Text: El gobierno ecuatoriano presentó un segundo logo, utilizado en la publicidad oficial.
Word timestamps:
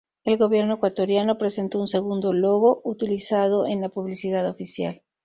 El 0.23 0.39
gobierno 0.39 0.73
ecuatoriano 0.73 1.37
presentó 1.37 1.77
un 1.79 1.87
segundo 1.87 2.33
logo, 2.33 2.81
utilizado 2.83 3.67
en 3.67 3.81
la 3.81 3.89
publicidad 3.89 4.49
oficial. 4.49 5.03